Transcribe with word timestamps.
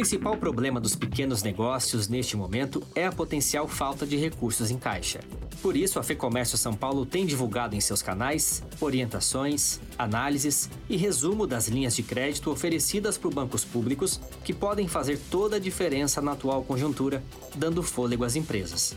principal 0.00 0.34
problema 0.34 0.80
dos 0.80 0.96
pequenos 0.96 1.42
negócios 1.42 2.08
neste 2.08 2.34
momento 2.34 2.82
é 2.94 3.04
a 3.04 3.12
potencial 3.12 3.68
falta 3.68 4.06
de 4.06 4.16
recursos 4.16 4.70
em 4.70 4.78
caixa. 4.78 5.20
Por 5.60 5.76
isso, 5.76 5.98
a 5.98 6.02
FEComércio 6.02 6.56
São 6.56 6.72
Paulo 6.72 7.04
tem 7.04 7.26
divulgado 7.26 7.76
em 7.76 7.82
seus 7.82 8.00
canais 8.00 8.62
orientações, 8.80 9.78
análises 9.98 10.70
e 10.88 10.96
resumo 10.96 11.46
das 11.46 11.68
linhas 11.68 11.94
de 11.94 12.02
crédito 12.02 12.50
oferecidas 12.50 13.18
por 13.18 13.34
bancos 13.34 13.62
públicos 13.62 14.18
que 14.42 14.54
podem 14.54 14.88
fazer 14.88 15.20
toda 15.30 15.56
a 15.56 15.60
diferença 15.60 16.22
na 16.22 16.32
atual 16.32 16.64
conjuntura, 16.64 17.22
dando 17.54 17.82
fôlego 17.82 18.24
às 18.24 18.36
empresas. 18.36 18.96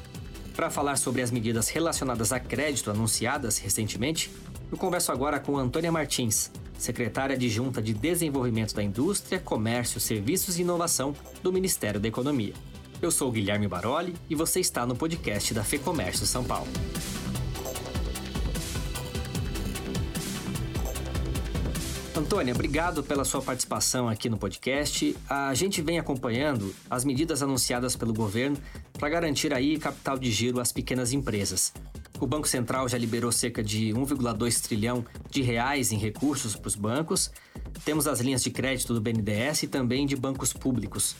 Para 0.56 0.70
falar 0.70 0.96
sobre 0.96 1.22
as 1.22 1.32
medidas 1.32 1.68
relacionadas 1.68 2.32
a 2.32 2.40
crédito 2.40 2.90
anunciadas 2.90 3.58
recentemente, 3.58 4.32
eu 4.72 4.78
converso 4.78 5.12
agora 5.12 5.38
com 5.38 5.58
Antônia 5.58 5.92
Martins, 5.92 6.50
secretária 6.78 7.36
adjunta 7.36 7.82
de 7.82 7.94
Desenvolvimento 7.94 8.74
da 8.74 8.84
Indústria, 8.84 9.40
Comércio, 9.40 10.00
Serviços 10.00 10.58
e 10.58 10.62
Inovação 10.62 11.16
do 11.42 11.52
Ministério 11.52 12.00
da 12.00 12.08
Economia. 12.08 12.54
Eu 13.02 13.12
sou 13.12 13.32
Guilherme 13.32 13.68
Baroli 13.68 14.16
e 14.30 14.36
você 14.36 14.60
está 14.60 14.86
no 14.86 14.96
podcast 14.96 15.54
da 15.54 15.64
FEComércio 15.64 16.26
São 16.26 16.44
Paulo. 16.44 16.70
Antônia, 22.16 22.54
obrigado 22.54 23.04
pela 23.04 23.26
sua 23.26 23.42
participação 23.42 24.08
aqui 24.08 24.30
no 24.30 24.38
podcast. 24.38 25.16
A 25.28 25.54
gente 25.56 25.82
vem 25.82 25.98
acompanhando 25.98 26.74
as 26.88 27.04
medidas 27.04 27.42
anunciadas 27.42 27.96
pelo 27.96 28.14
governo 28.14 28.56
para 28.94 29.10
garantir 29.10 29.52
aí 29.52 29.78
capital 29.78 30.18
de 30.18 30.32
giro 30.32 30.60
às 30.60 30.72
pequenas 30.72 31.12
empresas. 31.12 31.74
O 32.24 32.26
Banco 32.26 32.48
Central 32.48 32.88
já 32.88 32.98
liberou 32.98 33.34
cerca 33.34 33.62
de 33.62 33.90
1,2 33.90 34.62
trilhão 34.62 35.06
de 35.30 35.42
reais 35.42 35.92
em 35.92 35.98
recursos 35.98 36.56
para 36.56 36.70
os 36.70 36.76
bancos. 36.76 37.30
Temos 37.84 38.08
as 38.08 38.22
linhas 38.22 38.42
de 38.42 38.50
crédito 38.50 38.94
do 38.94 39.02
BNDES 39.02 39.64
e 39.64 39.68
também 39.68 40.06
de 40.06 40.16
bancos 40.16 40.54
públicos. 40.54 41.18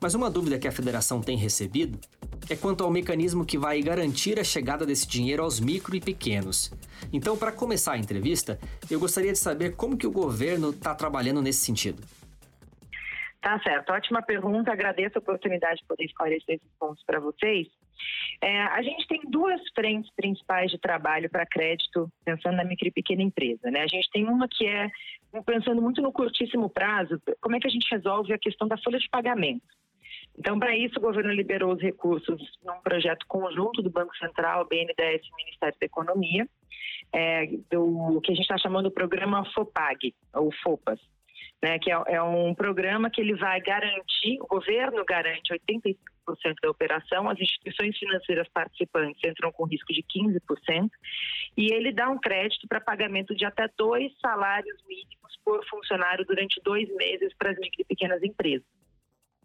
Mas 0.00 0.12
uma 0.12 0.28
dúvida 0.28 0.58
que 0.58 0.66
a 0.66 0.72
federação 0.72 1.20
tem 1.20 1.36
recebido 1.36 2.00
é 2.48 2.56
quanto 2.56 2.82
ao 2.82 2.90
mecanismo 2.90 3.44
que 3.44 3.56
vai 3.56 3.80
garantir 3.80 4.40
a 4.40 4.44
chegada 4.44 4.84
desse 4.84 5.06
dinheiro 5.06 5.44
aos 5.44 5.60
micro 5.60 5.94
e 5.94 6.00
pequenos. 6.00 6.72
Então, 7.12 7.36
para 7.36 7.52
começar 7.52 7.92
a 7.92 7.98
entrevista, 7.98 8.58
eu 8.90 8.98
gostaria 8.98 9.32
de 9.32 9.38
saber 9.38 9.76
como 9.76 9.96
que 9.96 10.06
o 10.06 10.10
governo 10.10 10.70
está 10.70 10.96
trabalhando 10.96 11.40
nesse 11.40 11.60
sentido. 11.60 12.02
Tá 13.40 13.58
certo, 13.60 13.90
ótima 13.90 14.20
pergunta. 14.20 14.70
Agradeço 14.70 15.16
a 15.16 15.20
oportunidade 15.20 15.80
de 15.80 15.86
poder 15.86 16.04
esclarecer 16.04 16.56
esses 16.56 16.72
pontos 16.78 17.02
para 17.04 17.18
vocês. 17.18 17.66
É, 18.42 18.62
a 18.62 18.82
gente 18.82 19.06
tem 19.06 19.20
duas 19.28 19.60
frentes 19.74 20.12
principais 20.14 20.70
de 20.70 20.78
trabalho 20.78 21.30
para 21.30 21.46
crédito, 21.46 22.10
pensando 22.22 22.56
na 22.56 22.64
micro 22.64 22.88
e 22.88 22.90
pequena 22.90 23.22
empresa. 23.22 23.70
Né? 23.70 23.80
A 23.80 23.86
gente 23.86 24.10
tem 24.10 24.28
uma 24.28 24.46
que 24.46 24.66
é, 24.66 24.90
pensando 25.46 25.80
muito 25.80 26.02
no 26.02 26.12
curtíssimo 26.12 26.68
prazo, 26.68 27.20
como 27.40 27.56
é 27.56 27.60
que 27.60 27.66
a 27.66 27.70
gente 27.70 27.90
resolve 27.90 28.32
a 28.32 28.38
questão 28.38 28.68
da 28.68 28.76
folha 28.76 28.98
de 28.98 29.08
pagamento. 29.08 29.64
Então, 30.38 30.58
para 30.58 30.76
isso, 30.76 30.98
o 30.98 31.02
governo 31.02 31.32
liberou 31.32 31.72
os 31.72 31.80
recursos 31.80 32.40
num 32.62 32.80
projeto 32.82 33.26
conjunto 33.26 33.82
do 33.82 33.90
Banco 33.90 34.14
Central, 34.18 34.66
BNDES 34.68 35.22
e 35.26 35.36
Ministério 35.36 35.76
da 35.80 35.86
Economia, 35.86 36.46
é, 37.12 37.46
do 37.70 38.20
que 38.22 38.32
a 38.32 38.34
gente 38.34 38.44
está 38.44 38.58
chamando 38.58 38.86
o 38.86 38.90
programa 38.90 39.44
FOPAG, 39.52 40.14
ou 40.34 40.52
FOPAS 40.62 41.00
né, 41.62 41.78
que 41.78 41.90
é, 41.90 42.02
é, 42.06 42.22
um 42.22 42.54
programa 42.54 43.10
que 43.10 43.20
ele 43.20 43.34
vai 43.34 43.60
garantir, 43.60 44.38
o 44.40 44.46
governo 44.46 45.04
garante 45.04 45.52
85% 45.52 45.96
da 46.62 46.70
operação, 46.70 47.28
as 47.28 47.38
instituições 47.38 47.96
financeiras 47.98 48.48
participantes 48.48 49.20
entram 49.24 49.52
com 49.52 49.66
risco 49.66 49.92
de 49.92 50.02
15%, 50.02 50.88
e 51.56 51.72
ele 51.72 51.92
dá 51.92 52.08
um 52.08 52.18
crédito 52.18 52.66
para 52.66 52.80
pagamento 52.80 53.34
de 53.34 53.44
até 53.44 53.68
dois 53.76 54.12
salários 54.20 54.82
mínimos 54.86 55.38
por 55.44 55.64
funcionário 55.66 56.24
durante 56.24 56.60
dois 56.62 56.88
meses 56.96 57.34
para 57.38 57.50
as 57.50 57.58
micro 57.58 57.82
e 57.82 57.84
pequenas 57.84 58.22
empresas. 58.22 58.79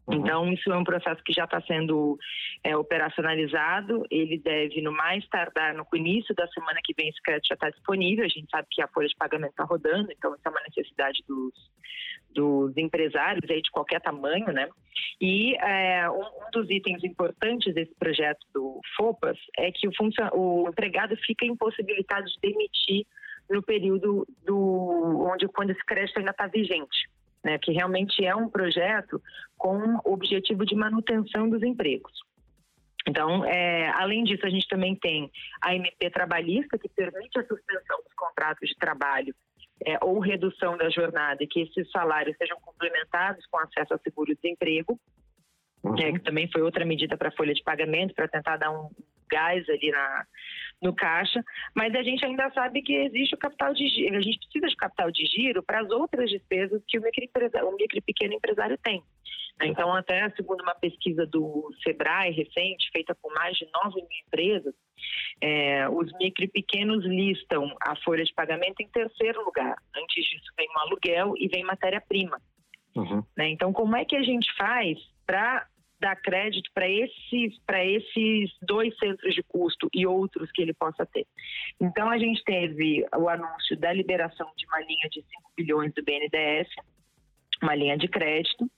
Uhum. 0.07 0.15
Então, 0.15 0.53
isso 0.53 0.71
é 0.71 0.77
um 0.77 0.83
processo 0.83 1.21
que 1.23 1.33
já 1.33 1.45
está 1.45 1.61
sendo 1.61 2.17
é, 2.63 2.75
operacionalizado. 2.77 4.05
Ele 4.11 4.37
deve, 4.37 4.81
no 4.81 4.91
mais 4.91 5.27
tardar, 5.27 5.73
no 5.73 5.85
início 5.93 6.33
da 6.35 6.47
semana 6.47 6.79
que 6.83 6.93
vem, 6.95 7.09
esse 7.09 7.21
crédito 7.21 7.47
já 7.47 7.55
está 7.55 7.69
disponível. 7.69 8.23
A 8.23 8.29
gente 8.29 8.49
sabe 8.49 8.67
que 8.69 8.81
a 8.81 8.87
folha 8.87 9.07
de 9.07 9.15
pagamento 9.15 9.51
está 9.51 9.63
rodando, 9.63 10.11
então 10.11 10.33
isso 10.33 10.43
é 10.45 10.49
uma 10.49 10.61
necessidade 10.61 11.23
dos, 11.27 11.53
dos 12.33 12.77
empresários 12.77 13.49
aí 13.49 13.61
de 13.61 13.71
qualquer 13.71 13.99
tamanho, 14.01 14.47
né? 14.47 14.69
E 15.19 15.55
é, 15.55 16.09
um, 16.09 16.21
um, 16.21 16.51
dos 16.53 16.69
itens 16.69 17.03
importantes 17.03 17.73
desse 17.73 17.93
projeto 17.95 18.45
do 18.53 18.79
FOPAS 18.95 19.37
é 19.57 19.71
que 19.71 19.87
o, 19.87 19.91
o 20.33 20.69
empregado 20.69 21.15
fica 21.17 21.45
impossibilitado 21.45 22.25
de 22.25 22.39
demitir 22.41 23.05
no 23.49 23.61
período 23.61 24.27
do 24.45 25.27
onde 25.31 25.47
quando 25.47 25.71
esse 25.71 25.85
crédito 25.85 26.17
ainda 26.17 26.31
está 26.31 26.47
vigente 26.47 27.07
né, 27.45 27.59
que 27.59 27.71
realmente 27.71 28.25
é 28.25 28.35
um 28.35 28.49
projeto 28.49 29.21
com 29.55 29.77
o 30.03 30.13
objetivo 30.13 30.65
de 30.65 30.75
manutenção 30.75 31.47
dos 31.47 31.61
empregos. 31.61 32.11
Então, 33.07 33.45
é, 33.45 33.87
além 33.91 34.23
disso, 34.23 34.43
a 34.47 34.49
gente 34.49 34.67
também 34.67 34.95
tem 34.95 35.31
a 35.61 35.75
MP 35.75 36.09
trabalhista, 36.09 36.75
que 36.75 36.89
permite 36.89 37.37
a 37.37 37.45
suspensão 37.45 37.97
dos 38.03 38.13
contratos 38.15 38.67
de 38.67 38.75
trabalho 38.77 39.35
é, 39.85 40.03
ou 40.03 40.17
redução 40.19 40.75
da 40.75 40.89
jornada 40.89 41.43
e 41.43 41.47
que 41.47 41.61
esses 41.61 41.89
salários 41.91 42.35
sejam 42.35 42.59
complementados 42.61 43.45
com 43.45 43.59
acesso 43.59 43.93
ao 43.93 43.99
seguro-desemprego, 43.99 44.99
uhum. 45.83 45.95
é, 45.99 46.13
que 46.13 46.19
também 46.21 46.49
foi 46.51 46.63
outra 46.63 46.83
medida 46.83 47.15
para 47.15 47.29
a 47.29 47.35
folha 47.35 47.53
de 47.53 47.61
pagamento, 47.61 48.15
para 48.15 48.27
tentar 48.27 48.57
dar 48.57 48.71
um 48.71 48.89
gás 49.29 49.69
ali 49.69 49.91
na, 49.91 50.25
no 50.81 50.93
caixa, 50.93 51.43
mas 51.73 51.93
a 51.95 52.03
gente 52.03 52.25
ainda 52.25 52.49
sabe 52.51 52.81
que 52.81 52.93
existe 52.93 53.35
o 53.35 53.39
capital 53.39 53.73
de 53.73 53.87
giro, 53.87 54.17
a 54.17 54.21
gente 54.21 54.39
precisa 54.39 54.67
de 54.67 54.75
capital 54.75 55.11
de 55.11 55.25
giro 55.25 55.63
para 55.63 55.81
as 55.81 55.89
outras 55.89 56.29
despesas 56.29 56.81
que 56.87 56.99
o 56.99 57.01
micro, 57.01 57.23
o 57.67 57.75
micro 57.75 58.01
pequeno 58.03 58.33
empresário 58.33 58.77
tem. 58.83 59.01
Então, 59.63 59.93
até 59.93 60.29
segundo 60.31 60.61
uma 60.61 60.75
pesquisa 60.75 61.25
do 61.25 61.71
Sebrae 61.81 62.31
recente, 62.31 62.89
feita 62.91 63.15
com 63.21 63.33
mais 63.33 63.55
de 63.55 63.65
9 63.85 63.95
mil 63.95 64.07
empresas, 64.27 64.73
é, 65.39 65.87
os 65.89 66.11
micro 66.19 66.43
e 66.43 66.47
pequenos 66.49 67.05
listam 67.05 67.73
a 67.81 67.95
folha 67.97 68.23
de 68.23 68.33
pagamento 68.33 68.81
em 68.81 68.89
terceiro 68.89 69.43
lugar. 69.45 69.75
Antes 69.95 70.25
disso 70.25 70.51
vem 70.57 70.67
o 70.67 70.79
aluguel 70.79 71.33
e 71.37 71.47
vem 71.47 71.63
matéria-prima. 71.63 72.37
Uhum. 72.95 73.23
Né? 73.37 73.49
Então, 73.49 73.71
como 73.71 73.95
é 73.95 74.03
que 74.03 74.15
a 74.15 74.23
gente 74.23 74.53
faz 74.57 74.97
para 75.25 75.65
dar 75.99 76.15
crédito 76.17 76.69
para 76.73 76.89
esses, 76.89 77.59
esses 77.69 78.51
dois 78.61 78.95
centros 78.97 79.33
de 79.33 79.43
custo 79.43 79.89
e 79.93 80.05
outros 80.05 80.51
que 80.51 80.61
ele 80.61 80.73
possa 80.73 81.05
ter. 81.05 81.25
Então, 81.79 82.09
a 82.09 82.17
gente 82.17 82.43
teve 82.43 83.05
o 83.15 83.29
anúncio 83.29 83.77
da 83.77 83.93
liberação 83.93 84.49
de 84.57 84.65
uma 84.67 84.79
linha 84.81 85.09
de 85.09 85.21
5 85.21 85.51
bilhões 85.55 85.93
do 85.93 86.03
BNDES, 86.03 86.67
uma 87.63 87.75
linha 87.75 87.97
de 87.97 88.07
crédito, 88.07 88.69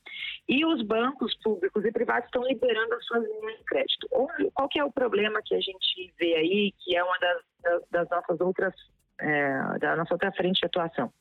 e 0.47 0.63
os 0.66 0.81
bancos 0.83 1.35
públicos 1.44 1.83
e 1.83 1.91
privados 1.91 2.25
estão 2.25 2.44
liberando 2.44 2.94
as 2.94 3.05
suas 3.05 3.23
linhas 3.23 3.57
de 3.57 3.63
crédito. 3.66 4.07
Qual 4.53 4.69
que 4.69 4.79
é 4.79 4.84
o 4.84 4.91
problema 4.91 5.41
que 5.44 5.55
a 5.55 5.59
gente 5.59 6.13
vê 6.19 6.35
aí, 6.35 6.73
que 6.79 6.95
é 6.95 7.03
uma 7.03 7.17
das, 7.17 7.81
das, 7.89 8.09
nossas 8.09 8.39
outras, 8.39 8.73
é, 9.19 9.79
da 9.79 9.95
nossa 9.95 10.13
outra 10.13 10.31
frente 10.31 10.59
de 10.59 10.66
atuação? 10.67 11.11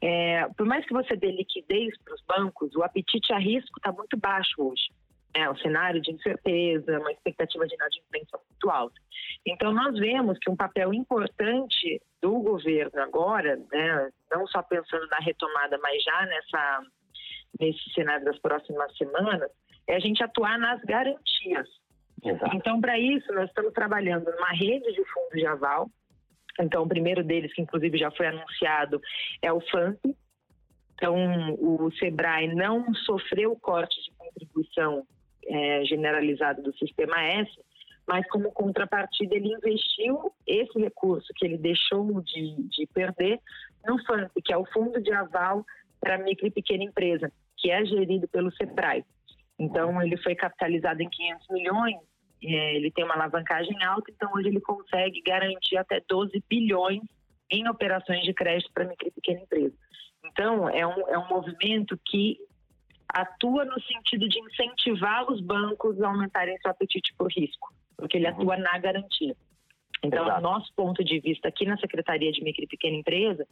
É, 0.00 0.48
por 0.56 0.64
mais 0.64 0.86
que 0.86 0.94
você 0.94 1.14
dê 1.16 1.30
liquidez 1.30 1.96
para 2.02 2.14
os 2.14 2.22
bancos, 2.22 2.74
o 2.74 2.82
apetite 2.82 3.32
a 3.32 3.38
risco 3.38 3.78
está 3.78 3.92
muito 3.92 4.16
baixo 4.16 4.54
hoje 4.58 4.88
é, 5.34 5.48
um 5.50 5.56
cenário 5.56 6.00
de 6.00 6.10
incerteza, 6.10 6.98
uma 6.98 7.12
expectativa 7.12 7.66
de 7.66 7.74
inadimplência 7.74 8.38
muito 8.48 8.70
alta. 8.70 9.00
Então, 9.46 9.72
nós 9.72 9.98
vemos 9.98 10.38
que 10.38 10.50
um 10.50 10.56
papel 10.56 10.92
importante 10.92 12.00
do 12.20 12.40
governo 12.40 13.00
agora, 13.02 13.56
né, 13.70 14.10
não 14.30 14.46
só 14.46 14.62
pensando 14.62 15.06
na 15.08 15.18
retomada, 15.18 15.78
mas 15.82 16.02
já 16.02 16.26
nessa, 16.26 16.82
nesse 17.60 17.92
cenário 17.94 18.24
das 18.24 18.38
próximas 18.38 18.96
semanas, 18.96 19.50
é 19.86 19.96
a 19.96 20.00
gente 20.00 20.22
atuar 20.22 20.58
nas 20.58 20.82
garantias. 20.82 21.68
Exato. 22.24 22.56
Então, 22.56 22.80
para 22.80 22.98
isso, 22.98 23.32
nós 23.32 23.48
estamos 23.48 23.72
trabalhando 23.72 24.30
numa 24.30 24.50
rede 24.50 24.92
de 24.92 25.04
fundos 25.04 25.38
de 25.38 25.46
aval. 25.46 25.88
Então, 26.60 26.82
o 26.82 26.88
primeiro 26.88 27.22
deles, 27.22 27.54
que 27.54 27.62
inclusive 27.62 27.96
já 27.96 28.10
foi 28.10 28.26
anunciado, 28.26 29.00
é 29.40 29.52
o 29.52 29.60
FAMP. 29.60 30.16
Então, 30.94 31.54
o 31.60 31.92
SEBRAE 31.92 32.52
não 32.54 32.92
sofreu 32.92 33.54
corte 33.54 33.94
de 34.02 34.10
contribuição 34.16 35.06
é, 35.48 35.84
generalizado 35.84 36.62
do 36.62 36.76
Sistema 36.76 37.20
S, 37.22 37.50
mas 38.06 38.26
como 38.28 38.52
contrapartida 38.52 39.36
ele 39.36 39.52
investiu 39.52 40.32
esse 40.46 40.78
recurso 40.78 41.28
que 41.36 41.44
ele 41.44 41.58
deixou 41.58 42.20
de, 42.22 42.56
de 42.68 42.86
perder 42.86 43.38
no 43.86 44.02
FAMP, 44.04 44.30
que 44.44 44.52
é 44.52 44.56
o 44.56 44.66
Fundo 44.72 45.00
de 45.00 45.12
Aval 45.12 45.64
para 46.00 46.18
Micro 46.18 46.46
e 46.46 46.50
Pequena 46.50 46.84
Empresa, 46.84 47.30
que 47.56 47.70
é 47.70 47.84
gerido 47.84 48.26
pelo 48.28 48.52
SEBRAE. 48.52 49.04
Então, 49.58 50.00
ele 50.00 50.16
foi 50.18 50.34
capitalizado 50.34 51.02
em 51.02 51.10
500 51.10 51.48
milhões, 51.50 51.96
é, 52.42 52.76
ele 52.76 52.90
tem 52.90 53.04
uma 53.04 53.14
alavancagem 53.14 53.76
alta, 53.84 54.10
então 54.10 54.30
hoje 54.34 54.48
ele 54.48 54.60
consegue 54.60 55.20
garantir 55.26 55.76
até 55.76 56.00
12 56.08 56.42
bilhões 56.48 57.02
em 57.50 57.68
operações 57.68 58.22
de 58.22 58.32
crédito 58.32 58.70
para 58.72 58.86
micro 58.86 59.08
e 59.08 59.10
pequena 59.10 59.40
empresa. 59.40 59.74
Então, 60.24 60.68
é 60.68 60.86
um, 60.86 61.08
é 61.08 61.18
um 61.18 61.28
movimento 61.28 61.98
que 62.06 62.38
atua 63.08 63.64
no 63.64 63.80
sentido 63.82 64.28
de 64.28 64.38
incentivar 64.40 65.30
os 65.30 65.40
bancos 65.40 66.00
a 66.02 66.08
aumentarem 66.08 66.58
seu 66.58 66.70
apetite 66.70 67.14
por 67.16 67.30
risco, 67.32 67.72
porque 67.96 68.16
ele 68.16 68.28
uhum. 68.28 68.34
atua 68.34 68.56
na 68.56 68.78
garantia. 68.78 69.34
Então, 70.02 70.24
Exato. 70.24 70.38
o 70.38 70.42
nosso 70.42 70.72
ponto 70.74 71.02
de 71.02 71.18
vista 71.18 71.48
aqui 71.48 71.64
na 71.64 71.76
Secretaria 71.78 72.30
de 72.30 72.42
Micro 72.42 72.62
e 72.62 72.68
Pequena 72.68 72.96
Empresa 72.96 73.46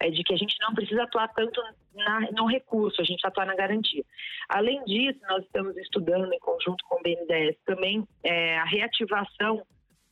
é 0.00 0.10
de 0.10 0.22
que 0.22 0.32
a 0.32 0.36
gente 0.36 0.56
não 0.60 0.74
precisa 0.74 1.02
atuar 1.02 1.28
tanto 1.28 1.60
na, 1.94 2.20
no 2.32 2.46
recurso, 2.46 3.00
a 3.00 3.04
gente 3.04 3.26
atua 3.26 3.44
na 3.44 3.54
garantia. 3.54 4.04
Além 4.48 4.84
disso, 4.84 5.18
nós 5.28 5.44
estamos 5.44 5.76
estudando 5.76 6.32
em 6.32 6.38
conjunto 6.38 6.84
com 6.88 6.96
o 6.96 7.02
BNDES 7.02 7.56
também 7.64 8.06
é, 8.22 8.58
a 8.58 8.64
reativação 8.64 9.62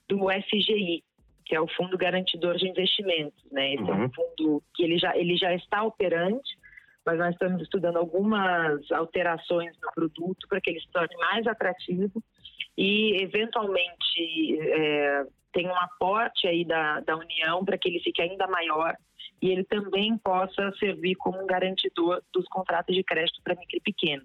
do 0.08 0.26
FGI, 0.28 1.04
que 1.44 1.54
é 1.54 1.60
o 1.60 1.68
Fundo 1.68 1.96
Garantidor 1.96 2.56
de 2.56 2.68
Investimentos. 2.68 3.44
Né? 3.52 3.74
Esse 3.74 3.84
uhum. 3.84 3.90
é 3.90 3.94
um 3.94 4.02
uhum. 4.02 4.10
fundo 4.10 4.62
que 4.74 4.82
ele 4.82 4.98
já, 4.98 5.16
ele 5.16 5.36
já 5.36 5.54
está 5.54 5.84
operante, 5.84 6.56
mas 7.06 7.18
nós 7.18 7.32
estamos 7.32 7.62
estudando 7.62 7.96
algumas 7.96 8.90
alterações 8.90 9.72
no 9.80 9.92
produto 9.94 10.48
para 10.48 10.60
que 10.60 10.70
ele 10.70 10.80
se 10.80 10.90
torne 10.90 11.16
mais 11.16 11.46
atrativo 11.46 12.20
e, 12.76 13.22
eventualmente, 13.22 14.58
é, 14.60 15.24
tem 15.52 15.68
um 15.68 15.76
aporte 15.76 16.48
aí 16.48 16.64
da, 16.64 17.00
da 17.00 17.16
União 17.16 17.64
para 17.64 17.78
que 17.78 17.88
ele 17.88 18.00
fique 18.00 18.20
ainda 18.20 18.48
maior 18.48 18.94
e 19.40 19.50
ele 19.50 19.64
também 19.64 20.18
possa 20.18 20.72
servir 20.78 21.14
como 21.14 21.40
um 21.40 21.46
garantidor 21.46 22.20
dos 22.32 22.46
contratos 22.48 22.94
de 22.94 23.04
crédito 23.04 23.40
para 23.44 23.54
micro 23.54 23.76
e 23.76 23.80
pequeno. 23.80 24.24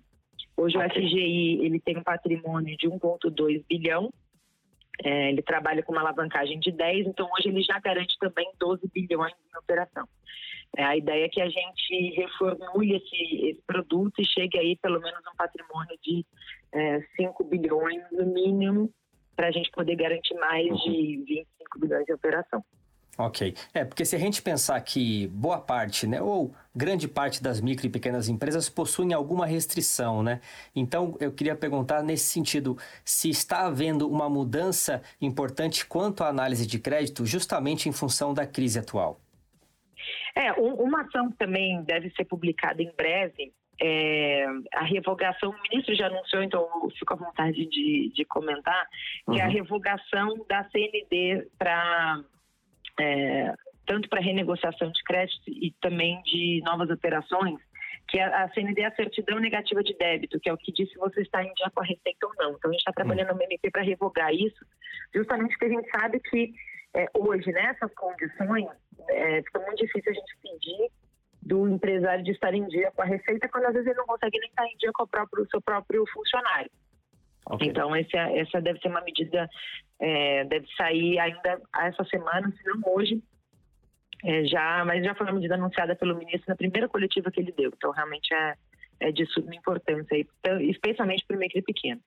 Hoje 0.58 0.78
okay. 0.78 0.88
o 0.88 0.92
FGI 0.92 1.66
ele 1.66 1.80
tem 1.80 1.98
um 1.98 2.04
patrimônio 2.04 2.76
de 2.78 2.90
1,2 2.90 3.64
bilhão, 3.70 4.12
é, 5.04 5.30
ele 5.30 5.42
trabalha 5.42 5.82
com 5.84 5.92
uma 5.92 6.02
alavancagem 6.02 6.60
de 6.60 6.72
10, 6.72 7.08
então 7.08 7.30
hoje 7.38 7.50
ele 7.50 7.62
já 7.62 7.80
garante 7.80 8.18
também 8.20 8.50
12 8.60 8.88
bilhões 8.94 9.34
em 9.34 9.58
operação. 9.58 10.08
É, 10.78 10.84
a 10.84 10.96
ideia 10.96 11.26
é 11.26 11.30
que 11.30 11.42
a 11.42 11.50
gente 11.50 12.12
reformule 12.16 12.96
esse, 12.96 13.46
esse 13.48 13.62
produto 13.68 14.22
e 14.22 14.26
chegue 14.26 14.58
aí 14.58 14.78
pelo 14.78 15.02
menos 15.02 15.20
um 15.20 15.36
patrimônio 15.36 15.98
de 16.02 16.26
é, 16.74 17.02
5 17.18 17.44
bilhões 17.44 18.02
no 18.12 18.26
mínimo 18.28 18.94
para 19.36 19.48
a 19.48 19.52
gente 19.52 19.70
poder 19.72 19.96
garantir 19.96 20.36
mais 20.36 20.68
uhum. 20.68 20.78
de 20.78 21.24
25 21.28 21.80
bilhões 21.80 22.06
de 22.06 22.14
operação. 22.14 22.64
Ok. 23.18 23.54
É, 23.74 23.84
porque 23.84 24.06
se 24.06 24.16
a 24.16 24.20
gente 24.20 24.42
pensar 24.42 24.80
que 24.82 25.28
boa 25.28 25.60
parte, 25.60 26.08
né, 26.08 26.22
ou 26.22 26.54
grande 26.76 27.08
parte 27.08 27.44
das 27.44 27.60
micro 27.60 27.86
e 27.86 27.90
pequenas 27.90 28.30
empresas 28.30 28.70
possuem 28.70 29.14
alguma 29.14 29.46
restrição, 29.46 30.24
né? 30.24 30.40
Então, 30.76 31.18
eu 31.20 31.32
queria 31.32 31.56
perguntar 31.56 32.02
nesse 32.02 32.30
sentido, 32.30 32.78
se 33.04 33.30
está 33.30 33.66
havendo 33.66 34.10
uma 34.10 34.30
mudança 34.30 35.02
importante 35.20 35.86
quanto 35.86 36.24
à 36.24 36.30
análise 36.30 36.66
de 36.66 36.80
crédito, 36.80 37.26
justamente 37.26 37.90
em 37.90 37.92
função 37.92 38.34
da 38.34 38.48
crise 38.48 38.80
atual. 38.80 39.20
É, 40.34 40.54
uma 40.54 41.02
ação 41.02 41.30
que 41.30 41.38
também 41.38 41.84
deve 41.84 42.10
ser 42.12 42.24
publicada 42.26 42.82
em 42.82 42.92
breve 42.96 43.54
é 43.82 44.46
a 44.76 44.84
revogação, 44.84 45.50
o 45.50 45.62
ministro 45.64 45.96
já 45.96 46.06
anunciou, 46.06 46.44
então 46.44 46.62
eu 46.84 46.90
fico 46.92 47.14
à 47.14 47.18
vontade 47.18 47.66
de, 47.66 48.12
de 48.14 48.24
comentar, 48.26 48.88
que 49.26 49.32
uhum. 49.32 49.38
é 49.38 49.42
a 49.42 49.48
revogação 49.48 50.46
da 50.48 50.64
CND 50.70 51.48
para 51.58 52.24
é, 53.02 53.54
tanto 53.86 54.08
para 54.10 54.22
renegociação 54.22 54.92
de 54.92 55.04
crédito 55.04 55.44
e 55.48 55.74
também 55.82 56.22
de 56.24 56.62
novas 56.64 56.90
operações, 56.90 57.60
que 58.08 58.20
a, 58.20 58.44
a 58.44 58.50
CND 58.54 58.82
é 58.82 58.88
a 58.88 58.96
certidão 58.96 59.40
negativa 59.40 59.84
de 59.84 59.96
débito, 59.98 60.40
que 60.40 60.50
é 60.50 60.54
o 60.54 60.58
que 60.58 60.72
diz 60.72 60.90
se 60.92 60.98
você 60.98 61.22
está 61.22 61.44
em 61.44 61.54
dia 61.54 61.72
com 61.74 61.82
a 61.82 61.86
receita 61.86 62.28
ou 62.28 62.34
não. 62.38 62.52
Então 62.52 62.70
a 62.70 62.74
gente 62.74 62.82
está 62.82 62.92
trabalhando 62.92 63.30
no 63.30 63.36
MMP 63.36 63.72
para 63.72 63.84
revogar 63.84 64.34
isso, 64.34 64.66
justamente 65.14 65.52
porque 65.58 65.66
a 65.66 65.70
gente 65.70 65.90
sabe 65.90 66.20
que 66.20 66.54
é, 66.94 67.06
hoje, 67.18 67.52
nessas 67.52 67.94
condições, 67.94 68.68
é, 69.10 69.42
fica 69.44 69.60
muito 69.60 69.78
difícil 69.78 70.12
a 70.12 70.16
gente 70.16 70.38
pedir 70.42 70.92
do 71.42 71.68
empresário 71.68 72.24
de 72.24 72.32
estar 72.32 72.54
em 72.54 72.68
dia 72.68 72.92
com 72.92 73.02
a 73.02 73.06
receita, 73.06 73.50
quando 73.50 73.66
às 73.66 73.74
vezes 73.74 73.88
ele 73.88 73.98
não 73.98 74.06
consegue 74.06 74.40
nem 74.40 74.50
estar 74.50 74.66
em 74.66 74.78
dia 74.78 74.92
com 74.94 75.04
o, 75.04 75.08
próprio, 75.08 75.48
seu 75.50 75.62
próprio 75.62 76.06
funcionário. 76.14 76.70
Okay. 77.50 77.70
Então, 77.70 77.96
esse, 77.96 78.16
é, 78.16 78.40
essa 78.40 78.62
deve 78.62 78.80
ser 78.80 78.90
uma 78.90 79.02
medida, 79.02 79.50
é, 80.02 80.44
deve 80.46 80.68
sair 80.76 81.20
ainda 81.20 81.62
essa 81.80 82.04
semana, 82.06 82.52
se 82.52 82.64
não 82.66 82.82
hoje, 82.94 83.22
é, 84.24 84.44
já, 84.46 84.84
mas 84.84 85.06
já 85.06 85.14
foi 85.14 85.28
uma 85.28 85.34
medida 85.34 85.54
anunciada 85.54 85.96
pelo 85.96 86.18
ministro 86.18 86.46
na 86.48 86.56
primeira 86.56 86.90
coletiva 86.90 87.32
que 87.32 87.40
ele 87.40 87.52
deu. 87.52 87.72
Então, 87.76 87.92
realmente 87.92 88.34
é, 88.34 88.56
é 89.00 89.12
de 89.12 89.26
suma 89.28 89.56
importância, 89.56 90.16
especialmente 90.62 91.24
para 91.26 91.38
o 91.38 91.40
micro 91.40 91.60
e 91.60 91.62
pequeno. 91.62 92.02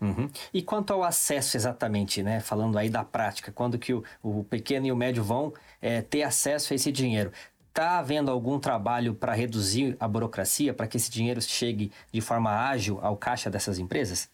Uhum. 0.00 0.30
E 0.54 0.62
quanto 0.62 0.92
ao 0.92 1.02
acesso 1.02 1.56
exatamente, 1.56 2.22
né? 2.22 2.38
Falando 2.38 2.78
aí 2.78 2.88
da 2.88 3.02
prática, 3.02 3.50
quando 3.50 3.78
que 3.78 3.92
o, 3.92 4.04
o 4.22 4.44
pequeno 4.44 4.86
e 4.86 4.92
o 4.92 4.96
médio 4.96 5.24
vão 5.24 5.52
é, 5.82 6.02
ter 6.02 6.22
acesso 6.22 6.72
a 6.72 6.76
esse 6.76 6.92
dinheiro? 6.92 7.32
Está 7.68 7.98
havendo 7.98 8.30
algum 8.30 8.60
trabalho 8.60 9.14
para 9.14 9.32
reduzir 9.32 9.96
a 9.98 10.06
burocracia, 10.06 10.72
para 10.72 10.86
que 10.86 10.96
esse 10.96 11.10
dinheiro 11.10 11.40
chegue 11.42 11.90
de 12.12 12.20
forma 12.20 12.50
ágil 12.50 12.98
ao 13.02 13.16
caixa 13.16 13.50
dessas 13.50 13.78
empresas? 13.78 14.30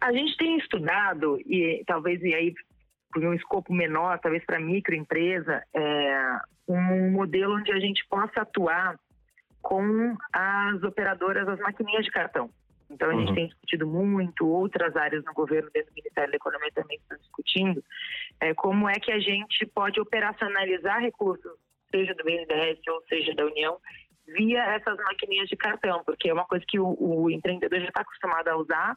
A 0.00 0.12
gente 0.12 0.36
tem 0.36 0.56
estudado, 0.58 1.38
e 1.40 1.82
talvez 1.86 2.22
e 2.22 2.34
aí 2.34 2.54
por 3.12 3.24
um 3.24 3.34
escopo 3.34 3.72
menor, 3.72 4.18
talvez 4.20 4.44
para 4.44 4.60
microempresa, 4.60 5.62
é, 5.74 6.38
um 6.68 7.10
modelo 7.10 7.56
onde 7.56 7.72
a 7.72 7.80
gente 7.80 8.06
possa 8.08 8.42
atuar 8.42 8.98
com 9.62 10.16
as 10.32 10.82
operadoras, 10.82 11.48
as 11.48 11.58
maquininhas 11.58 12.04
de 12.04 12.10
cartão. 12.10 12.50
Então, 12.90 13.10
a 13.10 13.14
gente 13.14 13.28
uhum. 13.28 13.34
tem 13.34 13.46
discutido 13.48 13.86
muito, 13.86 14.46
outras 14.46 14.96
áreas 14.96 15.22
no 15.24 15.34
governo, 15.34 15.70
dentro 15.72 15.90
do 15.90 15.94
Ministério 15.94 16.30
da 16.30 16.36
Economia 16.36 16.70
também 16.74 16.96
estão 16.98 17.18
discutindo, 17.18 17.84
é, 18.40 18.54
como 18.54 18.88
é 18.88 18.94
que 18.94 19.12
a 19.12 19.18
gente 19.18 19.66
pode 19.66 20.00
operacionalizar 20.00 21.00
recursos, 21.00 21.52
seja 21.90 22.14
do 22.14 22.24
BNDES 22.24 22.78
ou 22.88 23.02
seja 23.08 23.34
da 23.34 23.44
União, 23.44 23.78
via 24.26 24.62
essas 24.74 24.96
maquininhas 24.96 25.48
de 25.48 25.56
cartão, 25.56 26.02
porque 26.04 26.30
é 26.30 26.32
uma 26.32 26.46
coisa 26.46 26.64
que 26.66 26.78
o, 26.78 26.96
o 26.98 27.30
empreendedor 27.30 27.78
já 27.80 27.88
está 27.88 28.00
acostumado 28.02 28.48
a 28.48 28.56
usar, 28.56 28.94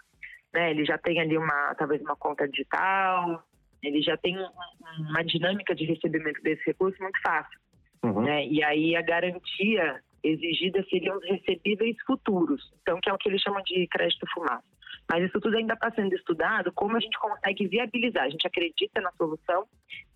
né? 0.54 0.72
ele 0.72 0.86
já 0.86 0.98
tem 0.98 1.20
ali 1.20 1.38
uma, 1.38 1.76
talvez 1.76 2.02
uma 2.02 2.16
conta 2.16 2.48
digital, 2.48 3.44
ele 3.82 4.02
já 4.02 4.16
tem 4.18 4.38
uma 4.38 5.24
dinâmica 5.24 5.74
de 5.74 5.86
recebimento 5.86 6.42
desse 6.42 6.64
recurso 6.66 7.02
muito 7.02 7.20
fácil. 7.22 7.60
Uhum. 8.04 8.22
Né? 8.22 8.46
E 8.48 8.64
aí 8.64 8.96
a 8.96 9.02
garantia 9.02 10.02
exigida 10.24 10.84
seriam 10.90 11.18
os 11.18 11.24
recebíveis 11.24 11.96
futuros, 12.06 12.72
então 12.82 13.00
que 13.02 13.10
é 13.10 13.14
o 13.14 13.18
que 13.18 13.30
eles 13.30 13.42
chamam 13.42 13.62
de 13.64 13.88
crédito 13.88 14.26
fumaça. 14.34 14.64
Mas 15.10 15.26
isso 15.26 15.40
tudo 15.40 15.58
ainda 15.58 15.74
está 15.74 15.92
sendo 15.92 16.14
estudado, 16.16 16.72
como 16.74 16.96
a 16.96 17.00
gente 17.00 17.18
consegue 17.18 17.68
viabilizar. 17.68 18.24
A 18.24 18.30
gente 18.30 18.46
acredita 18.46 19.02
na 19.02 19.12
solução, 19.14 19.66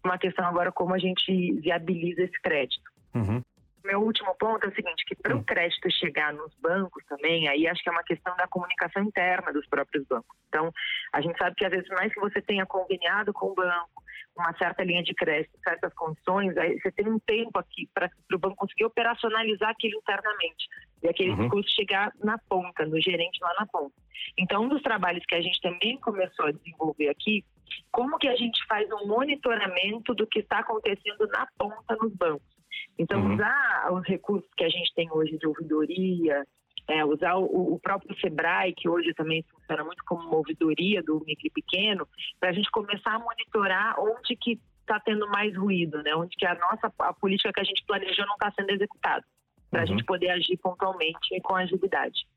uma 0.04 0.18
questão 0.18 0.46
agora 0.46 0.72
como 0.72 0.94
a 0.94 1.00
gente 1.00 1.54
viabiliza 1.60 2.24
esse 2.24 2.40
crédito. 2.42 2.90
Uhum. 3.14 3.42
Meu 3.86 4.02
último 4.02 4.36
ponto 4.36 4.66
é 4.66 4.70
o 4.70 4.76
seguinte, 4.76 5.06
que 5.06 5.16
para 5.16 5.36
o 5.36 5.40
hum. 5.40 5.44
crédito 5.44 5.90
chegar 5.92 6.34
nos 6.34 6.54
bancos 6.60 7.04
também, 7.06 7.48
aí 7.48 7.68
acho 7.68 7.84
que 7.84 7.90
é 7.90 7.92
uma 7.92 8.04
questão 8.04 8.36
da 8.36 8.48
comunicação 8.48 9.04
interna 9.04 9.54
dos 9.54 9.68
próprios 9.68 10.06
bancos. 10.08 10.36
Então, 10.50 10.72
a 11.14 11.22
gente 11.22 11.38
sabe 11.38 11.56
que 11.56 11.66
às 11.66 11.72
vezes 11.72 11.88
mais 11.90 12.12
que 12.12 12.20
você 12.20 12.42
tenha 12.42 12.66
conveniado 12.66 13.32
com 13.32 13.48
o 13.52 13.54
banco, 13.56 14.04
uma 14.36 14.54
certa 14.58 14.84
linha 14.84 15.04
de 15.04 15.14
crédito, 15.14 15.58
certas 15.64 15.94
condições, 15.94 16.58
aí 16.58 16.80
você 16.80 16.92
tem 16.92 17.08
um 17.08 17.20
tempo 17.20 17.58
aqui 17.58 17.88
para 17.94 18.10
o 18.34 18.40
banco 18.40 18.56
conseguir 18.56 18.86
operacionalizar 18.86 19.70
aquilo 19.70 19.98
internamente 20.00 20.68
e 21.04 21.08
aquele 21.08 21.32
uhum. 21.32 21.64
chegar 21.64 22.12
na 22.24 22.38
ponta, 22.50 22.86
no 22.86 23.00
gerente 23.00 23.40
lá 23.42 23.54
na 23.60 23.66
ponta. 23.68 23.94
Então, 24.38 24.64
um 24.64 24.70
dos 24.70 24.82
trabalhos 24.82 25.24
que 25.28 25.36
a 25.36 25.42
gente 25.42 25.62
também 25.62 26.00
começou 26.00 26.48
a 26.48 26.52
desenvolver 26.52 27.10
aqui, 27.10 27.46
como 27.92 28.18
que 28.18 28.28
a 28.28 28.36
gente 28.36 28.66
faz 28.68 28.90
um 28.92 29.08
monitoramento 29.08 30.14
do 30.14 30.28
que 30.28 30.40
está 30.40 30.60
acontecendo 30.60 31.28
na 31.28 31.48
ponta 31.58 31.96
nos 32.02 32.14
bancos. 32.14 32.55
Então, 32.98 33.20
uhum. 33.20 33.36
usar 33.36 33.90
os 33.92 34.08
recursos 34.08 34.50
que 34.56 34.64
a 34.64 34.70
gente 34.70 34.94
tem 34.94 35.12
hoje 35.12 35.38
de 35.38 35.48
ouvidoria, 35.48 36.46
é, 36.88 37.04
usar 37.04 37.36
o, 37.36 37.74
o, 37.74 37.80
próprio 37.80 38.18
Sebrae, 38.20 38.74
que 38.74 38.88
hoje 38.88 39.14
também 39.14 39.44
funciona 39.44 39.84
muito 39.84 40.04
como 40.06 40.28
uma 40.28 40.38
ouvidoria 40.38 41.02
do 41.02 41.22
micro 41.26 41.50
pequeno, 41.52 42.08
para 42.40 42.50
a 42.50 42.54
gente 42.54 42.70
começar 42.72 43.16
a 43.16 43.20
monitorar 43.20 44.00
onde 44.00 44.36
que 44.36 44.60
está 44.82 45.00
tendo 45.00 45.28
mais 45.28 45.56
ruído, 45.58 46.02
né? 46.04 46.16
onde 46.16 46.36
que 46.38 46.46
a 46.46 46.54
nossa 46.56 46.94
a 47.00 47.14
política 47.14 47.52
que 47.52 47.62
a 47.62 47.64
gente 47.64 47.84
planejou 47.86 48.26
não 48.28 48.36
está 48.36 48.52
sendo 48.52 48.70
executada, 48.70 49.26
para 49.72 49.82
a 49.82 49.84
uhum. 49.84 49.88
gente 49.88 50.04
poder 50.06 50.30
agir 50.30 50.58
pontualmente 50.58 51.34
e 51.34 51.42
com 51.42 51.56
agilidade. 51.56 52.28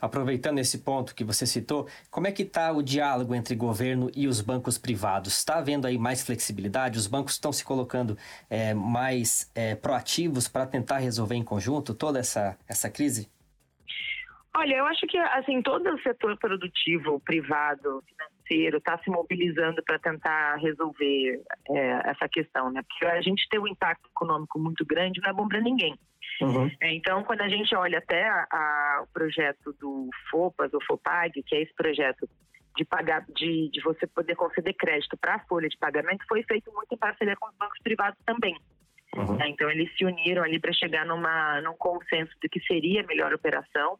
Aproveitando 0.00 0.58
esse 0.58 0.78
ponto 0.78 1.14
que 1.14 1.24
você 1.24 1.44
citou, 1.44 1.88
como 2.10 2.26
é 2.26 2.32
que 2.32 2.42
está 2.42 2.70
o 2.70 2.82
diálogo 2.82 3.34
entre 3.34 3.56
governo 3.56 4.10
e 4.14 4.28
os 4.28 4.40
bancos 4.40 4.78
privados? 4.78 5.36
Está 5.36 5.58
havendo 5.58 5.86
aí 5.86 5.98
mais 5.98 6.24
flexibilidade? 6.24 6.98
Os 6.98 7.08
bancos 7.08 7.34
estão 7.34 7.52
se 7.52 7.64
colocando 7.64 8.16
é, 8.48 8.72
mais 8.74 9.50
é, 9.54 9.74
proativos 9.74 10.46
para 10.46 10.66
tentar 10.66 10.98
resolver 10.98 11.34
em 11.34 11.44
conjunto 11.44 11.94
toda 11.94 12.18
essa, 12.20 12.56
essa 12.68 12.88
crise? 12.88 13.28
Olha, 14.56 14.76
eu 14.76 14.86
acho 14.86 15.06
que 15.06 15.18
assim 15.18 15.62
todo 15.62 15.88
o 15.88 16.02
setor 16.02 16.36
produtivo, 16.38 17.20
privado, 17.20 18.02
financeiro, 18.08 18.78
está 18.78 18.98
se 18.98 19.10
mobilizando 19.10 19.82
para 19.84 19.98
tentar 19.98 20.56
resolver 20.56 21.42
é, 21.70 22.10
essa 22.10 22.28
questão, 22.28 22.70
né? 22.70 22.82
Porque 22.82 23.06
a 23.06 23.20
gente 23.20 23.48
tem 23.48 23.60
um 23.60 23.68
impacto 23.68 24.08
econômico 24.08 24.58
muito 24.58 24.84
grande, 24.84 25.20
não 25.20 25.30
é 25.30 25.32
bom 25.32 25.46
para 25.46 25.60
ninguém. 25.60 25.94
Uhum. 26.40 26.70
É, 26.80 26.94
então, 26.94 27.24
quando 27.24 27.40
a 27.40 27.48
gente 27.48 27.74
olha 27.74 27.98
até 27.98 28.28
a, 28.28 28.46
a, 28.50 29.04
o 29.04 29.12
projeto 29.12 29.72
do 29.80 30.08
FOPAS, 30.30 30.72
o 30.72 30.84
FOPAG, 30.86 31.42
que 31.42 31.54
é 31.54 31.62
esse 31.62 31.74
projeto 31.74 32.28
de 32.76 32.84
pagar, 32.84 33.24
de, 33.34 33.70
de 33.70 33.80
você 33.82 34.06
poder 34.06 34.36
conceder 34.36 34.74
crédito 34.74 35.16
para 35.16 35.34
a 35.34 35.44
folha 35.46 35.68
de 35.68 35.76
pagamento, 35.76 36.24
foi 36.28 36.42
feito 36.44 36.72
muito 36.72 36.94
em 36.94 36.98
parceria 36.98 37.34
com 37.36 37.48
os 37.48 37.56
bancos 37.56 37.78
privados 37.82 38.18
também. 38.24 38.56
Uhum. 39.16 39.40
É, 39.40 39.48
então, 39.48 39.68
eles 39.70 39.90
se 39.96 40.04
uniram 40.04 40.44
ali 40.44 40.60
para 40.60 40.72
chegar 40.72 41.04
numa, 41.04 41.60
num 41.60 41.74
consenso 41.76 42.32
de 42.40 42.48
que 42.48 42.60
seria 42.60 43.02
a 43.02 43.06
melhor 43.06 43.32
operação. 43.32 43.98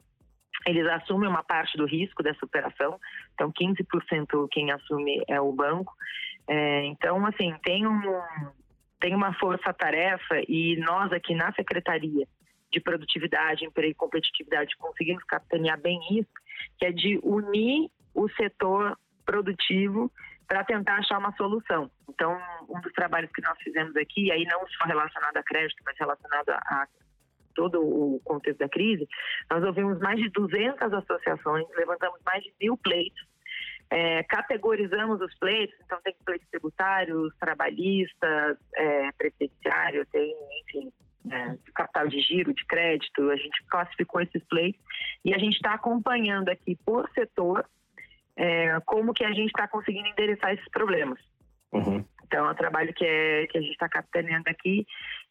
Eles 0.67 0.87
assumem 0.87 1.29
uma 1.29 1.43
parte 1.43 1.77
do 1.77 1.87
risco 1.87 2.23
dessa 2.23 2.45
operação, 2.45 2.99
então 3.35 3.53
15% 3.53 4.49
quem 4.51 4.71
assume 4.71 5.23
é 5.29 5.41
o 5.41 5.53
banco. 5.53 5.93
É, 6.49 6.85
então, 6.87 7.25
assim, 7.27 7.55
tem, 7.63 7.87
um, 7.87 8.01
tem 9.01 9.15
uma 9.15 9.33
força-tarefa 9.35 10.43
e 10.49 10.77
nós 10.77 11.13
aqui 11.13 11.35
na 11.35 11.53
Secretaria 11.53 12.27
de 12.71 12.81
Produtividade, 12.81 13.65
Emprego 13.65 13.93
e 13.93 13.95
Competitividade 13.95 14.77
conseguimos 14.77 15.25
capitanear 15.25 15.81
bem 15.81 15.99
isso, 16.11 16.31
que 16.79 16.87
é 16.87 16.93
de 16.93 17.19
unir 17.23 17.91
o 18.15 18.29
setor 18.31 18.99
produtivo 19.25 20.11
para 20.47 20.65
tentar 20.65 20.97
achar 20.97 21.19
uma 21.19 21.35
solução. 21.37 21.91
Então, 22.09 22.41
um 22.69 22.81
dos 22.81 22.93
trabalhos 22.93 23.31
que 23.33 23.43
nós 23.43 23.59
fizemos 23.63 23.95
aqui, 23.97 24.33
aí 24.33 24.45
não 24.45 24.67
só 24.67 24.85
relacionado 24.87 25.37
a 25.37 25.43
crédito, 25.43 25.83
mas 25.85 25.97
relacionado 25.99 26.49
a 26.49 26.87
todo 27.55 27.83
o 27.83 28.21
contexto 28.25 28.59
da 28.59 28.69
crise, 28.69 29.07
nós 29.51 29.63
ouvimos 29.65 29.99
mais 29.99 30.19
de 30.19 30.31
200 30.31 30.93
associações, 30.93 31.67
levantamos 31.77 32.21
mais 32.25 32.43
de 32.43 32.53
mil 32.61 32.77
pleitos, 32.79 33.27
é, 33.91 34.23
categorizamos 34.25 35.21
os 35.21 35.35
pleitos, 35.39 35.77
então 35.85 36.01
tem 36.03 36.15
pleitos 36.25 36.49
tributários, 36.51 37.35
trabalhistas, 37.39 38.59
é, 38.75 39.13
previdenciário, 39.13 40.07
tem, 40.07 40.35
enfim, 40.63 40.93
é, 41.31 41.57
capital 41.75 42.07
de 42.09 42.21
giro, 42.21 42.53
de 42.55 42.65
crédito, 42.67 43.31
a 43.31 43.37
gente 43.37 43.65
classificou 43.69 44.21
esses 44.21 44.43
pleitos 44.45 44.81
e 45.25 45.35
a 45.35 45.39
gente 45.39 45.55
está 45.55 45.75
acompanhando 45.75 46.49
aqui 46.49 46.77
por 46.85 47.09
setor 47.15 47.65
é, 48.37 48.79
como 48.87 49.13
que 49.13 49.25
a 49.25 49.33
gente 49.33 49.49
está 49.49 49.67
conseguindo 49.67 50.09
endereçar 50.09 50.53
esses 50.53 50.69
problemas. 50.69 51.19
Uhum. 51.73 52.05
Então, 52.25 52.47
é 52.47 52.51
um 52.51 52.55
trabalho 52.55 52.93
que, 52.95 53.05
é, 53.05 53.47
que 53.47 53.59
a 53.59 53.61
gente 53.61 53.73
está 53.73 53.89
capitaneando 53.89 54.49
aqui. 54.49 54.87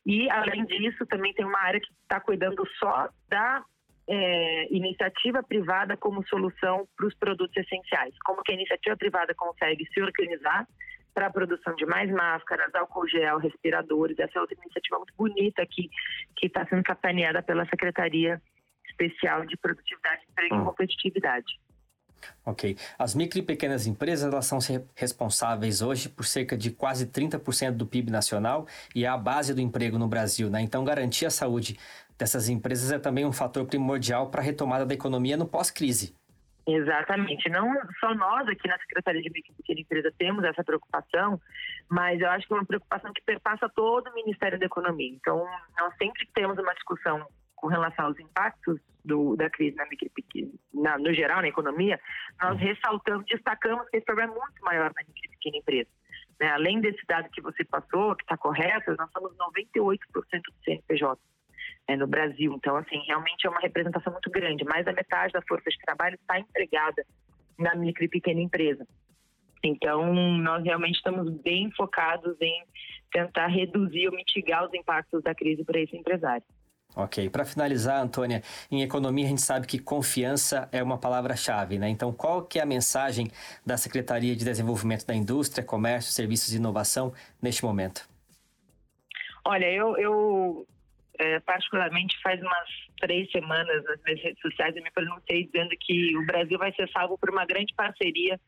E, 0.05 0.29
além 0.31 0.65
disso, 0.65 1.05
também 1.05 1.33
tem 1.33 1.45
uma 1.45 1.59
área 1.59 1.79
que 1.79 1.87
está 2.01 2.19
cuidando 2.19 2.67
só 2.79 3.09
da 3.29 3.63
é, 4.07 4.73
iniciativa 4.73 5.43
privada 5.43 5.97
como 5.97 6.25
solução 6.27 6.87
para 6.95 7.07
os 7.07 7.15
produtos 7.15 7.55
essenciais. 7.57 8.13
Como 8.23 8.41
que 8.41 8.51
a 8.51 8.55
iniciativa 8.55 8.95
privada 8.95 9.33
consegue 9.35 9.85
se 9.93 10.01
organizar 10.01 10.67
para 11.13 11.27
a 11.27 11.31
produção 11.31 11.73
de 11.75 11.85
mais 11.85 12.11
máscaras, 12.11 12.73
álcool 12.75 13.07
gel, 13.07 13.39
respiradores. 13.39 14.19
Essa 14.19 14.37
é 14.37 14.41
outra 14.41 14.55
iniciativa 14.55 14.97
muito 14.97 15.13
bonita 15.17 15.63
aqui, 15.63 15.89
que 16.35 16.47
está 16.47 16.65
sendo 16.67 16.83
capitaneada 16.83 17.41
pela 17.41 17.65
Secretaria 17.65 18.41
Especial 18.87 19.45
de 19.45 19.57
Produtividade, 19.57 20.21
Emprego 20.29 20.55
e 20.55 20.57
hum. 20.59 20.65
Competitividade. 20.65 21.59
Ok. 22.45 22.77
As 22.97 23.13
micro 23.13 23.39
e 23.39 23.41
pequenas 23.41 23.87
empresas 23.87 24.31
elas 24.31 24.45
são 24.45 24.59
responsáveis 24.95 25.81
hoje 25.81 26.09
por 26.09 26.25
cerca 26.25 26.57
de 26.57 26.71
quase 26.71 27.07
30% 27.07 27.71
do 27.71 27.85
PIB 27.85 28.11
nacional 28.11 28.67
e 28.95 29.05
é 29.05 29.07
a 29.07 29.17
base 29.17 29.53
do 29.53 29.61
emprego 29.61 29.97
no 29.97 30.07
Brasil. 30.07 30.49
Né? 30.49 30.61
Então, 30.61 30.83
garantir 30.83 31.25
a 31.25 31.31
saúde 31.31 31.77
dessas 32.17 32.49
empresas 32.49 32.91
é 32.91 32.99
também 32.99 33.25
um 33.25 33.33
fator 33.33 33.65
primordial 33.65 34.29
para 34.29 34.41
a 34.41 34.43
retomada 34.43 34.85
da 34.85 34.93
economia 34.93 35.37
no 35.37 35.47
pós-crise. 35.47 36.15
Exatamente. 36.67 37.49
Não 37.49 37.73
só 37.99 38.13
nós 38.13 38.47
aqui 38.49 38.67
na 38.67 38.77
Secretaria 38.79 39.21
de 39.21 39.29
Micro 39.29 39.53
e 39.53 39.55
Pequena 39.55 39.79
Empresa 39.79 40.13
temos 40.17 40.43
essa 40.43 40.63
preocupação, 40.63 41.39
mas 41.89 42.19
eu 42.19 42.29
acho 42.29 42.45
que 42.45 42.53
é 42.53 42.57
uma 42.57 42.65
preocupação 42.65 43.13
que 43.13 43.21
perpassa 43.21 43.69
todo 43.69 44.09
o 44.09 44.13
Ministério 44.13 44.59
da 44.59 44.65
Economia. 44.65 45.13
Então, 45.13 45.47
nós 45.79 45.93
sempre 45.97 46.27
temos 46.33 46.57
uma 46.57 46.73
discussão 46.73 47.25
com 47.55 47.67
relação 47.67 48.07
aos 48.07 48.19
impactos 48.19 48.79
do, 49.07 49.35
da 49.35 49.49
crise 49.49 49.75
na 49.75 49.85
micro 49.87 50.09
na, 50.73 50.97
no 50.97 51.13
geral 51.13 51.41
na 51.41 51.47
economia, 51.47 51.99
nós 52.41 52.59
ressaltamos, 52.59 53.25
destacamos 53.25 53.89
que 53.89 53.97
esse 53.97 54.05
problema 54.05 54.33
é 54.33 54.37
muito 54.37 54.61
maior 54.61 54.91
na 54.95 55.01
micro 55.07 55.21
e 55.25 55.29
pequena 55.29 55.57
empresa. 55.57 55.89
Né? 56.39 56.49
Além 56.49 56.79
desse 56.81 57.03
dado 57.07 57.29
que 57.29 57.41
você 57.41 57.63
passou, 57.65 58.15
que 58.15 58.23
está 58.23 58.37
correto, 58.37 58.95
nós 58.97 59.09
somos 59.11 59.35
98% 59.37 59.97
do 60.11 60.63
CNPJ 60.63 61.19
né, 61.89 61.95
no 61.95 62.07
Brasil. 62.07 62.53
Então, 62.53 62.75
assim, 62.75 63.01
realmente 63.07 63.47
é 63.47 63.49
uma 63.49 63.59
representação 63.59 64.11
muito 64.13 64.29
grande. 64.29 64.63
Mais 64.65 64.85
da 64.85 64.93
metade 64.93 65.33
da 65.33 65.41
força 65.47 65.69
de 65.69 65.77
trabalho 65.79 66.15
está 66.15 66.39
empregada 66.39 67.03
na 67.57 67.73
micro 67.75 68.03
e 68.03 68.09
pequena 68.09 68.41
empresa. 68.41 68.85
Então, 69.63 70.13
nós 70.13 70.63
realmente 70.63 70.97
estamos 70.97 71.29
bem 71.41 71.71
focados 71.71 72.37
em 72.39 72.63
tentar 73.11 73.47
reduzir 73.47 74.07
ou 74.07 74.15
mitigar 74.15 74.65
os 74.65 74.73
impactos 74.73 75.23
da 75.23 75.33
crise 75.33 75.63
para 75.63 75.79
esse 75.79 75.95
empresário. 75.97 76.45
Ok. 76.97 77.29
Para 77.29 77.45
finalizar, 77.45 78.01
Antônia, 78.01 78.41
em 78.71 78.81
economia 78.81 79.23
a 79.23 79.29
gente 79.29 79.43
sabe 79.43 79.67
que 79.67 79.77
confiança 79.77 80.67
é 80.71 80.81
uma 80.81 80.97
palavra-chave, 80.97 81.77
né? 81.77 81.87
Então, 81.89 82.11
qual 82.11 82.43
que 82.43 82.57
é 82.57 82.63
a 82.63 82.65
mensagem 82.65 83.27
da 83.63 83.77
Secretaria 83.77 84.35
de 84.35 84.43
Desenvolvimento 84.43 85.05
da 85.05 85.13
Indústria, 85.13 85.63
Comércio, 85.63 86.11
Serviços 86.11 86.55
e 86.55 86.57
Inovação 86.57 87.13
neste 87.39 87.63
momento? 87.63 88.09
Olha, 89.45 89.71
eu, 89.71 89.95
eu 89.97 90.67
é, 91.19 91.39
particularmente 91.41 92.19
faz 92.23 92.41
umas 92.41 92.69
três 92.99 93.29
semanas 93.29 93.83
nas 93.83 94.01
minhas 94.03 94.19
redes 94.19 94.41
sociais 94.41 94.75
eu 94.75 94.81
me 94.81 94.89
pronunciei 94.89 95.45
dizendo 95.45 95.75
que 95.79 96.17
o 96.17 96.25
Brasil 96.25 96.57
vai 96.57 96.73
ser 96.73 96.89
salvo 96.89 97.15
por 97.19 97.29
uma 97.29 97.45
grande 97.45 97.75
parceria 97.75 98.39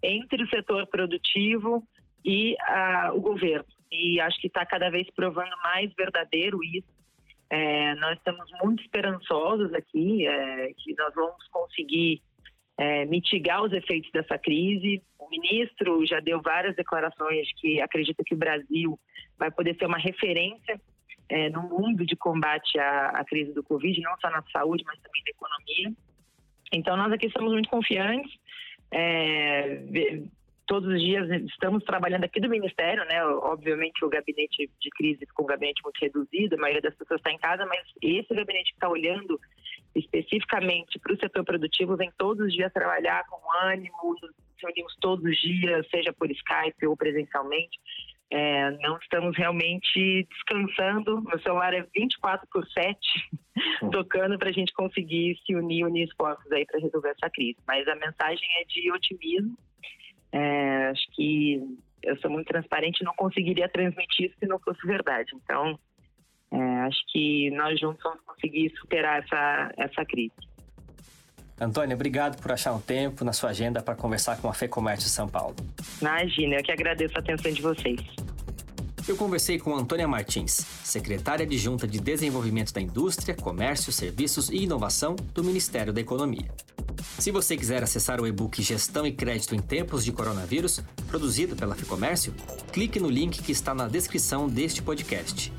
entre 0.00 0.44
o 0.44 0.48
setor 0.48 0.86
produtivo 0.86 1.82
e 2.24 2.54
a, 2.60 3.10
o 3.12 3.20
governo. 3.20 3.66
E 3.90 4.20
acho 4.20 4.40
que 4.40 4.46
está 4.46 4.64
cada 4.64 4.90
vez 4.90 5.10
provando 5.10 5.56
mais 5.64 5.92
verdadeiro 5.94 6.62
isso 6.62 6.95
é, 7.48 7.94
nós 7.96 8.18
estamos 8.18 8.50
muito 8.62 8.82
esperançosos 8.82 9.72
aqui 9.72 10.26
é, 10.26 10.72
que 10.76 10.94
nós 10.96 11.14
vamos 11.14 11.46
conseguir 11.48 12.20
é, 12.76 13.04
mitigar 13.06 13.62
os 13.62 13.72
efeitos 13.72 14.10
dessa 14.10 14.36
crise. 14.38 15.02
O 15.18 15.28
ministro 15.28 16.04
já 16.06 16.20
deu 16.20 16.40
várias 16.42 16.74
declarações 16.74 17.48
que 17.60 17.80
acredita 17.80 18.22
que 18.24 18.34
o 18.34 18.38
Brasil 18.38 18.98
vai 19.38 19.50
poder 19.50 19.76
ser 19.76 19.86
uma 19.86 19.98
referência 19.98 20.80
é, 21.28 21.48
no 21.50 21.62
mundo 21.62 22.04
de 22.04 22.16
combate 22.16 22.78
à, 22.78 23.08
à, 23.08 23.24
crise 23.24 23.52
do 23.52 23.62
Covid, 23.62 24.00
não 24.00 24.16
só 24.20 24.30
na 24.30 24.42
saúde, 24.52 24.84
mas 24.86 24.98
também 25.00 25.22
na 25.24 25.30
economia. 25.30 25.92
Então, 26.72 26.96
nós 26.96 27.12
aqui 27.12 27.30
somos 27.30 27.52
muito 27.52 27.68
confiantes. 27.68 28.32
É, 28.90 29.82
todos 30.66 30.88
os 30.92 31.00
dias 31.00 31.28
estamos 31.44 31.82
trabalhando 31.84 32.24
aqui 32.24 32.40
do 32.40 32.48
Ministério, 32.48 33.04
né? 33.04 33.24
Obviamente 33.24 34.04
o 34.04 34.08
gabinete 34.08 34.70
de 34.80 34.90
crise 34.90 35.26
ficou 35.26 35.44
um 35.44 35.48
gabinete 35.48 35.82
muito 35.82 35.98
reduzido, 36.00 36.56
a 36.56 36.58
maioria 36.58 36.82
das 36.82 36.94
pessoas 36.94 37.20
está 37.20 37.30
em 37.30 37.38
casa, 37.38 37.64
mas 37.66 37.80
esse 38.02 38.34
gabinete 38.34 38.70
que 38.70 38.76
está 38.76 38.88
olhando 38.88 39.40
especificamente 39.94 40.98
para 40.98 41.14
o 41.14 41.18
setor 41.18 41.44
produtivo 41.44 41.96
vem 41.96 42.10
todos 42.18 42.46
os 42.46 42.52
dias 42.52 42.72
trabalhar 42.72 43.24
com 43.28 43.40
ânimo, 43.62 44.16
nos 44.20 44.32
reunimos 44.60 44.96
todos 45.00 45.24
os 45.24 45.36
dias, 45.38 45.86
seja 45.88 46.12
por 46.12 46.30
Skype 46.30 46.86
ou 46.86 46.96
presencialmente. 46.96 47.78
É, 48.28 48.72
não 48.82 48.98
estamos 48.98 49.36
realmente 49.36 50.26
descansando. 50.28 51.22
Meu 51.22 51.38
celular 51.40 51.72
é 51.72 51.86
24 51.94 52.46
por 52.50 52.66
7 52.66 52.98
tocando 53.92 54.36
para 54.36 54.48
a 54.48 54.52
gente 54.52 54.72
conseguir 54.72 55.38
se 55.46 55.54
unir, 55.54 55.84
unir 55.84 56.08
esforços 56.08 56.50
aí 56.50 56.66
para 56.66 56.80
resolver 56.80 57.10
essa 57.10 57.30
crise. 57.30 57.56
Mas 57.66 57.86
a 57.86 57.94
mensagem 57.94 58.48
é 58.60 58.64
de 58.64 58.90
otimismo 58.90 59.56
é, 60.36 60.88
acho 60.88 61.06
que 61.12 61.62
eu 62.02 62.16
sou 62.18 62.30
muito 62.30 62.46
transparente 62.46 63.00
e 63.00 63.04
não 63.04 63.14
conseguiria 63.14 63.68
transmitir 63.68 64.26
isso 64.26 64.36
se 64.38 64.46
não 64.46 64.58
fosse 64.58 64.86
verdade. 64.86 65.30
Então, 65.34 65.78
é, 66.52 66.58
acho 66.82 66.98
que 67.10 67.50
nós 67.52 67.80
juntos 67.80 68.02
vamos 68.02 68.20
conseguir 68.20 68.70
superar 68.78 69.22
essa, 69.22 69.72
essa 69.76 70.04
crise. 70.04 70.34
Antônia, 71.58 71.94
obrigado 71.94 72.40
por 72.40 72.52
achar 72.52 72.74
um 72.74 72.80
tempo 72.80 73.24
na 73.24 73.32
sua 73.32 73.48
agenda 73.50 73.82
para 73.82 73.94
conversar 73.94 74.40
com 74.40 74.48
a 74.48 74.52
FEComércio 74.52 75.08
São 75.08 75.26
Paulo. 75.26 75.56
Imagina, 76.02 76.56
eu 76.56 76.62
que 76.62 76.70
agradeço 76.70 77.16
a 77.16 77.20
atenção 77.20 77.50
de 77.50 77.62
vocês. 77.62 78.00
Eu 79.08 79.16
conversei 79.16 79.56
com 79.56 79.76
Antônia 79.76 80.08
Martins, 80.08 80.66
secretária 80.82 81.46
adjunta 81.46 81.86
de 81.86 82.00
Desenvolvimento 82.00 82.72
da 82.72 82.80
Indústria, 82.80 83.36
Comércio, 83.36 83.92
Serviços 83.92 84.48
e 84.48 84.64
Inovação 84.64 85.14
do 85.32 85.44
Ministério 85.44 85.92
da 85.92 86.00
Economia. 86.00 86.50
Se 87.16 87.30
você 87.30 87.56
quiser 87.56 87.84
acessar 87.84 88.20
o 88.20 88.26
e-book 88.26 88.60
Gestão 88.60 89.06
e 89.06 89.12
Crédito 89.12 89.54
em 89.54 89.60
Tempos 89.60 90.04
de 90.04 90.10
Coronavírus, 90.10 90.82
produzido 91.06 91.54
pela 91.54 91.76
Ficomércio, 91.76 92.34
clique 92.72 92.98
no 92.98 93.08
link 93.08 93.40
que 93.44 93.52
está 93.52 93.72
na 93.72 93.86
descrição 93.86 94.48
deste 94.48 94.82
podcast. 94.82 95.52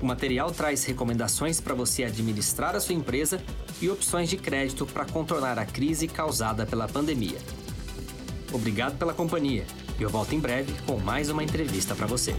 O 0.00 0.06
material 0.06 0.50
traz 0.50 0.84
recomendações 0.84 1.60
para 1.60 1.74
você 1.74 2.04
administrar 2.04 2.74
a 2.74 2.80
sua 2.80 2.94
empresa 2.94 3.42
e 3.80 3.90
opções 3.90 4.30
de 4.30 4.38
crédito 4.38 4.86
para 4.86 5.04
contornar 5.04 5.58
a 5.58 5.66
crise 5.66 6.08
causada 6.08 6.64
pela 6.64 6.88
pandemia. 6.88 7.36
Obrigado 8.54 8.96
pela 8.96 9.12
companhia 9.12 9.66
e 9.98 10.02
eu 10.02 10.08
volto 10.08 10.34
em 10.34 10.40
breve 10.40 10.72
com 10.86 10.98
mais 10.98 11.28
uma 11.28 11.44
entrevista 11.44 11.94
para 11.94 12.06
você. 12.06 12.34